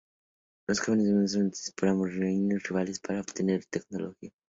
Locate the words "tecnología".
3.65-4.31